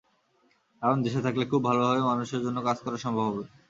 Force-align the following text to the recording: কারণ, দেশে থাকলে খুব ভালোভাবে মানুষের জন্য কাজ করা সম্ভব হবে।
কারণ, 0.81 0.97
দেশে 1.05 1.21
থাকলে 1.25 1.43
খুব 1.45 1.61
ভালোভাবে 1.67 2.01
মানুষের 2.09 2.41
জন্য 2.45 2.57
কাজ 2.67 2.77
করা 2.81 2.97
সম্ভব 2.97 3.25
হবে। 3.29 3.43